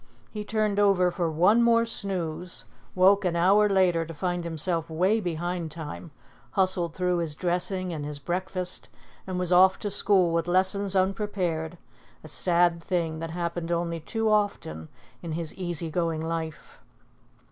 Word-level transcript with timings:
He 0.31 0.43
turned 0.43 0.79
over 0.79 1.11
for 1.11 1.29
one 1.29 1.61
more 1.61 1.85
snooze, 1.85 2.65
woke 2.95 3.23
an 3.23 3.35
hour 3.35 3.69
later 3.69 4.03
to 4.03 4.15
find 4.15 4.43
himself 4.43 4.89
'way 4.89 5.19
behind 5.19 5.69
time, 5.69 6.09
hustled 6.53 6.95
through 6.95 7.17
his 7.17 7.35
dressing 7.35 7.93
and 7.93 8.03
his 8.03 8.17
breakfast, 8.17 8.89
and 9.27 9.37
was 9.37 9.53
off 9.53 9.77
to 9.77 9.91
school 9.91 10.31
with 10.33 10.47
lessons 10.47 10.95
unprepared, 10.95 11.77
a 12.23 12.27
sad 12.27 12.81
thing 12.83 13.19
that 13.19 13.29
happened 13.29 13.71
only 13.71 13.99
too 13.99 14.27
often 14.27 14.89
in 15.21 15.33
his 15.33 15.53
easy 15.53 15.91
going 15.91 16.21
life. 16.23 16.79